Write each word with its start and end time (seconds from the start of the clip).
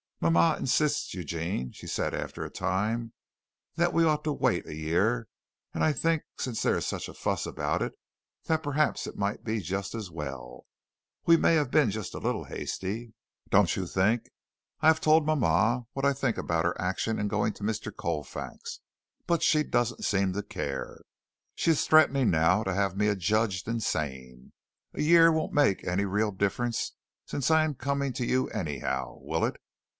"Mama 0.19 0.55
insists, 0.59 1.13
Eugene," 1.15 1.71
she 1.71 1.87
said 1.87 2.13
after 2.13 2.43
a 2.45 2.49
time, 2.49 3.13
"that 3.75 3.93
we 3.93 4.03
ought 4.03 4.23
to 4.23 4.33
wait 4.33 4.67
a 4.67 4.75
year, 4.75 5.27
and 5.73 5.83
I 5.83 5.93
think 5.93 6.23
since 6.39 6.61
there 6.61 6.77
is 6.77 6.85
such 6.85 7.07
a 7.09 7.13
fuss 7.13 7.47
about 7.47 7.81
it, 7.81 7.93
that 8.45 8.61
perhaps 8.63 9.05
it 9.07 9.15
might 9.17 9.43
be 9.43 9.59
just 9.59 9.95
as 9.95 10.11
well. 10.11 10.65
We 11.25 11.37
may 11.37 11.53
have 11.55 11.71
been 11.71 11.89
just 11.89 12.13
a 12.13 12.19
little 12.19 12.45
hasty, 12.45 13.13
don't 13.49 13.75
you 13.75 13.87
think? 13.87 14.29
I 14.79 14.87
have 14.87 15.01
told 15.01 15.25
mama 15.25 15.85
what 15.93 16.05
I 16.05 16.13
think 16.13 16.37
about 16.37 16.65
her 16.65 16.79
action 16.79 17.17
in 17.19 17.27
going 17.27 17.53
to 17.53 17.63
Mr. 17.63 17.95
Colfax, 17.95 18.79
but 19.25 19.43
she 19.43 19.63
doesn't 19.63 20.05
seem 20.05 20.33
to 20.33 20.43
care. 20.43 21.01
She 21.55 21.71
is 21.71 21.85
threatening 21.85 22.29
now 22.29 22.63
to 22.63 22.73
have 22.73 22.95
me 22.97 23.07
adjudged 23.07 23.67
insane. 23.67 24.53
A 24.93 25.01
year 25.01 25.31
won't 25.31 25.53
make 25.53 25.83
any 25.85 26.05
real 26.05 26.31
difference 26.31 26.93
since 27.25 27.49
I 27.49 27.63
am 27.63 27.73
coming 27.73 28.13
to 28.13 28.25
you, 28.25 28.47
anyhow, 28.49 29.17
will 29.19 29.45
it? 29.45 29.57